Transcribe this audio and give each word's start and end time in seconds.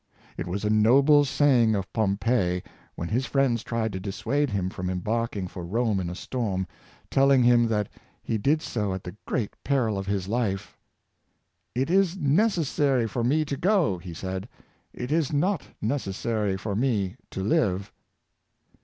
It 0.35 0.47
was 0.47 0.65
a 0.65 0.69
noble 0.71 1.25
saying 1.25 1.75
of 1.75 1.93
Pompey, 1.93 2.63
when 2.95 3.09
his 3.09 3.27
friends 3.27 3.61
tried 3.61 3.93
to 3.93 3.99
dissuade 3.99 4.49
him 4.49 4.71
from 4.71 4.89
embarking 4.89 5.47
for 5.47 5.63
Rome 5.63 5.99
in 5.99 6.09
a 6.09 6.15
storm, 6.15 6.65
telling 7.11 7.43
him 7.43 7.67
that 7.67 7.87
he 8.23 8.39
did 8.39 8.63
so 8.63 8.95
at 8.95 9.03
the 9.03 9.15
great 9.27 9.51
peril 9.63 9.99
of 9.99 10.07
his 10.07 10.27
life: 10.27 10.75
"It 11.75 11.91
is 11.91 12.17
necessary 12.17 13.07
for 13.07 13.23
me 13.23 13.45
to 13.45 13.55
go," 13.55 13.99
he 13.99 14.15
said, 14.15 14.49
"it 14.91 15.11
is 15.11 15.31
not 15.31 15.67
necessary 15.83 16.57
for 16.57 16.75
me 16.75 17.15
to 17.29 17.43
live." 17.43 17.93